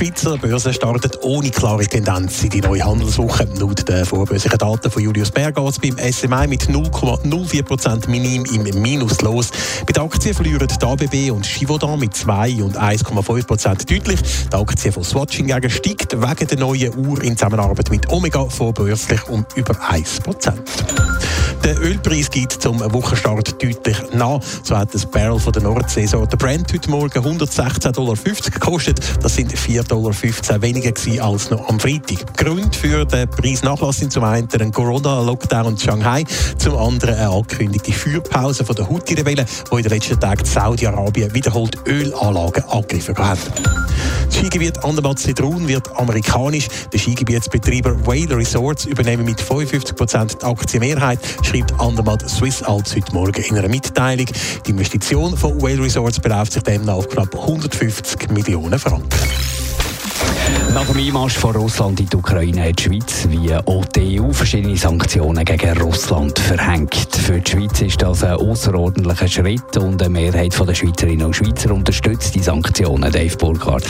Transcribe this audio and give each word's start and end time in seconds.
Die 0.00 0.06
Schweizer 0.06 0.38
Börse 0.38 0.72
startet 0.72 1.18
ohne 1.22 1.50
klare 1.50 1.86
Tendenz 1.86 2.42
in 2.42 2.48
die 2.48 2.62
neue 2.62 2.82
Handelswoche. 2.82 3.46
Laut 3.58 3.86
den 3.86 4.06
vorbörslichen 4.06 4.56
Daten 4.56 4.90
von 4.90 5.02
Julius 5.02 5.30
Berg 5.30 5.56
geht 5.56 5.68
es 5.68 5.78
beim 5.78 5.98
SMI 5.98 6.46
mit 6.46 6.70
0,04% 6.70 8.08
Minim 8.08 8.46
im 8.46 8.80
Minus 8.80 9.20
los. 9.20 9.50
Bei 9.86 9.92
den 9.92 10.02
Aktien 10.02 10.34
verlieren 10.34 10.66
die 10.66 10.86
ABB 10.86 11.30
und 11.32 11.46
Givaudan 11.46 12.00
mit 12.00 12.14
2 12.16 12.62
und 12.62 12.78
1,5% 12.78 13.92
deutlich. 13.92 14.20
Die 14.50 14.56
Aktie 14.56 14.90
von 14.90 15.04
Swatch 15.04 15.36
hingegen 15.36 15.68
steigt 15.68 16.18
wegen 16.18 16.46
der 16.46 16.58
neuen 16.58 16.96
Uhr 16.96 17.22
in 17.22 17.36
Zusammenarbeit 17.36 17.90
mit 17.90 18.08
Omega 18.08 18.46
vorbörslich 18.46 19.28
um 19.28 19.44
über 19.54 19.74
1%. 19.74 21.19
Der 21.64 21.78
Ölpreis 21.78 22.30
geht 22.30 22.52
zum 22.52 22.80
Wochenstart 22.80 23.62
deutlich 23.62 23.96
nach. 24.12 24.40
So 24.62 24.76
hat 24.76 24.94
das 24.94 25.04
Barrel 25.04 25.38
von 25.38 25.52
der 25.52 25.62
Nordsee 25.62 26.06
so 26.06 26.24
der 26.24 26.36
Brent 26.36 26.72
heute 26.72 26.90
Morgen 26.90 27.18
116,50 27.18 27.92
Dollar 27.92 28.16
gekostet. 28.16 29.00
Das 29.22 29.34
sind 29.34 29.52
4,15 29.52 29.88
Dollar 29.88 30.62
weniger 30.62 30.92
als 31.22 31.50
noch 31.50 31.68
am 31.68 31.78
Freitag. 31.78 32.36
Grund 32.36 32.74
für 32.74 33.04
den 33.04 33.28
Preisnachlass 33.28 33.98
sind 33.98 34.12
zum 34.12 34.24
einen 34.24 34.48
ein 34.58 34.72
Corona-Lockdown 34.72 35.72
in 35.72 35.78
Shanghai, 35.78 36.24
zum 36.56 36.76
anderen 36.76 37.14
eine 37.14 37.28
angekündigte 37.28 37.92
Feuerpause 37.92 38.64
von 38.64 38.76
der 38.76 38.88
Houthi-Rebellen, 38.88 39.44
die 39.70 39.76
in 39.76 39.82
den 39.82 39.90
letzten 39.90 40.18
Tagen 40.18 40.44
Saudi-Arabien 40.44 41.34
wiederholt 41.34 41.76
Ölanlagen 41.86 42.64
angegriffen 42.64 43.18
haben. 43.18 43.40
Skigebiet 44.40 44.82
Andermatt-Sedrun 44.82 45.68
wird 45.68 45.94
amerikanisch. 45.98 46.66
Der 46.90 46.98
Skigebietsbetreiber 46.98 48.06
Whale 48.06 48.38
Resorts 48.38 48.86
übernehmen 48.86 49.26
mit 49.26 49.38
55% 49.38 50.38
die 50.38 50.44
Aktienmehrheit, 50.46 51.18
schreibt 51.42 51.78
Andermatt 51.78 52.26
Swiss 52.26 52.62
Alps 52.62 52.96
heute 52.96 53.12
Morgen 53.12 53.42
in 53.42 53.58
einer 53.58 53.68
Mitteilung. 53.68 54.24
Die 54.64 54.70
Investition 54.70 55.36
von 55.36 55.60
Whale 55.60 55.82
Resorts 55.82 56.18
beläuft 56.20 56.52
sich 56.52 56.62
demnach 56.62 56.94
auf 56.94 57.08
knapp 57.10 57.34
150 57.38 58.30
Millionen 58.30 58.78
Franken. 58.78 59.10
Nach 60.72 60.86
dem 60.86 60.96
Einmarsch 60.96 61.36
von 61.36 61.54
Russland 61.54 62.00
in 62.00 62.06
die 62.06 62.16
Ukraine 62.16 62.62
hat 62.66 62.78
die 62.78 62.84
Schweiz 62.84 63.26
wie 63.28 63.54
auch 63.54 63.84
die 63.84 64.20
EU 64.20 64.32
verschiedene 64.32 64.76
Sanktionen 64.76 65.44
gegen 65.44 65.78
Russland 65.78 66.38
verhängt. 66.38 66.94
Für 66.94 67.40
die 67.40 67.50
Schweiz 67.50 67.82
ist 67.82 68.00
das 68.00 68.24
ein 68.24 68.34
außerordentlicher 68.34 69.28
Schritt 69.28 69.76
und 69.76 70.02
eine 70.02 70.08
Mehrheit 70.08 70.58
der 70.58 70.74
Schweizerinnen 70.74 71.26
und 71.26 71.36
Schweizer 71.36 71.74
unterstützt 71.74 72.34
die 72.34 72.42
Sanktionen. 72.42 73.12
Dave 73.12 73.36
Burkhardt. 73.36 73.84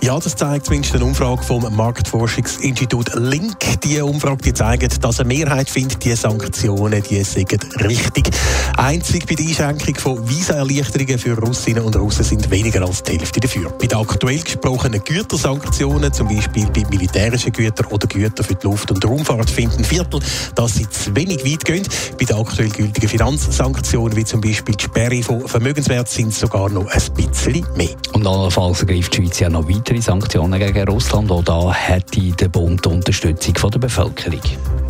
Ja, 0.00 0.18
das 0.20 0.36
zeigt 0.36 0.66
zumindest 0.66 0.94
eine 0.94 1.04
Umfrage 1.04 1.42
vom 1.42 1.66
Marktforschungsinstitut 1.74 3.14
Link. 3.16 3.56
Die 3.82 4.00
Umfrage 4.00 4.42
die 4.42 4.54
zeigt, 4.54 5.02
dass 5.02 5.18
eine 5.18 5.26
Mehrheit 5.26 5.68
findet, 5.68 6.04
die 6.04 6.14
Sanktionen 6.14 7.02
die 7.02 7.24
sind 7.24 7.52
richtig. 7.82 8.30
Einzig 8.76 9.26
bei 9.26 9.34
der 9.34 9.46
Einschränkung 9.46 9.96
von 9.96 10.28
Visaerleichterungen 10.28 11.18
für 11.18 11.36
Russinnen 11.36 11.82
und 11.82 11.96
Russen 11.96 12.22
sind 12.22 12.48
weniger 12.48 12.86
als 12.86 13.02
die 13.02 13.18
Hälfte 13.18 13.40
dafür. 13.40 13.70
Bei 13.70 13.86
den 13.86 13.98
aktuell 13.98 14.38
gesprochenen 14.38 15.02
Gütersanktionen, 15.02 16.12
zum 16.12 16.28
Beispiel 16.28 16.66
bei 16.72 16.84
militärischen 16.88 17.52
Gütern 17.52 17.86
oder 17.86 18.06
Gütern 18.06 18.46
für 18.46 18.54
die 18.54 18.66
Luft- 18.66 18.92
und 18.92 19.04
Raumfahrt, 19.04 19.50
finden 19.50 19.82
Viertel, 19.82 20.20
dass 20.54 20.74
sie 20.74 20.88
zu 20.88 21.14
wenig 21.16 21.44
weit 21.44 21.64
gehen. 21.64 21.86
Bei 22.18 22.24
den 22.24 22.36
aktuell 22.36 22.68
gültigen 22.68 23.08
Finanzsanktionen, 23.08 24.16
wie 24.16 24.24
zum 24.24 24.40
Beispiel 24.40 24.76
die 24.76 24.84
Sperre 24.84 25.22
von 25.24 25.48
Vermögenswerten, 25.48 26.12
sind 26.12 26.28
es 26.28 26.38
sogar 26.38 26.68
noch 26.70 26.86
ein 26.86 27.02
bisschen 27.14 27.66
mehr. 27.76 27.96
Und 28.12 28.26
allenfalls 28.26 28.80
ergreift 28.80 29.16
die 29.16 29.22
Schweiz 29.22 29.40
ja 29.40 29.50
noch 29.50 29.68
weiter 29.68 29.87
weitere 29.88 30.02
Sanktionen 30.02 30.60
gegen 30.60 30.86
Russland. 30.86 31.30
Auch 31.30 31.42
da 31.42 31.72
hätte 31.72 32.20
der 32.20 32.48
Bund 32.48 32.86
Unterstützung 32.86 33.56
von 33.56 33.70
der 33.70 33.78
Bevölkerung. 33.78 34.40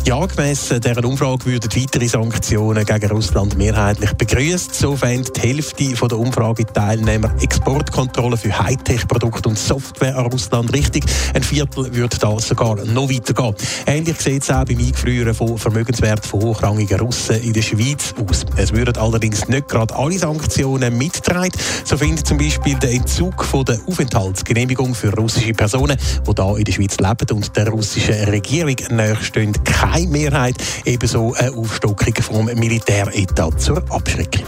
Ja, 0.05 0.25
gemäss 0.25 0.69
dieser 0.69 1.05
Umfrage 1.05 1.45
würden 1.45 1.69
weitere 1.75 2.07
Sanktionen 2.07 2.83
gegen 2.83 3.11
Russland 3.11 3.57
mehrheitlich 3.57 4.11
begrüßt. 4.13 4.73
So 4.73 4.95
fände 4.95 5.29
die 5.31 5.41
Hälfte 5.41 5.93
der 5.93 6.17
Umfrageteilnehmer 6.17 7.31
Exportkontrollen 7.41 8.37
für 8.37 8.57
Hightech-Produkte 8.57 9.49
und 9.49 9.59
Software 9.59 10.17
an 10.17 10.27
Russland 10.27 10.73
richtig. 10.73 11.03
Ein 11.35 11.43
Viertel 11.43 11.93
würde 11.93 12.17
da 12.17 12.39
sogar 12.39 12.83
noch 12.85 13.09
weitergehen. 13.09 13.53
Ähnlich 13.85 14.19
sieht 14.19 14.43
es 14.43 14.49
auch 14.49 14.65
beim 14.65 14.79
Eingefrieren 14.79 15.35
von 15.35 15.57
Vermögenswerten 15.57 16.27
von 16.27 16.41
hochrangigen 16.41 16.99
Russen 16.99 17.41
in 17.43 17.53
der 17.53 17.61
Schweiz 17.61 18.15
aus. 18.17 18.45
Es 18.55 18.73
würden 18.73 18.97
allerdings 18.97 19.47
nicht 19.47 19.67
gerade 19.67 19.95
alle 19.95 20.17
Sanktionen 20.17 20.97
mittragen. 20.97 21.51
So 21.83 21.97
findet 21.97 22.25
zum 22.25 22.39
Beispiel 22.39 22.75
der 22.75 22.93
Entzug 22.93 23.43
von 23.43 23.65
der 23.65 23.79
Aufenthaltsgenehmigung 23.85 24.95
für 24.95 25.13
russische 25.13 25.53
Personen, 25.53 25.97
die 26.25 26.41
hier 26.41 26.57
in 26.57 26.63
der 26.63 26.71
Schweiz 26.71 26.97
leben 26.97 27.37
und 27.37 27.55
der 27.55 27.69
russischen 27.69 28.23
Regierung 28.29 28.75
nachstehen, 28.89 29.53
keine 29.91 30.07
Mehrheit. 30.07 30.55
Ebenso 30.85 31.33
eine 31.33 31.51
Aufstockung 31.51 32.13
vom 32.21 32.45
Militäretat 32.45 33.59
zur 33.59 33.83
Abschreckung. 33.89 34.45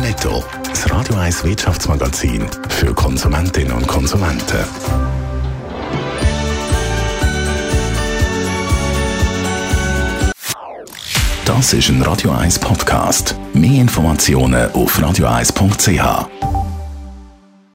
Netto, 0.00 0.42
das 0.68 0.90
Radio 0.90 1.16
1 1.16 1.44
Wirtschaftsmagazin 1.44 2.46
für 2.68 2.94
Konsumentinnen 2.94 3.72
und 3.72 3.86
Konsumenten. 3.86 4.64
Das 11.44 11.72
ist 11.72 11.88
ein 11.88 12.02
Radio 12.02 12.30
1 12.30 12.58
Podcast. 12.58 13.36
Mehr 13.52 13.82
Informationen 13.82 14.70
auf 14.72 14.98
radio1.ch. 14.98 16.61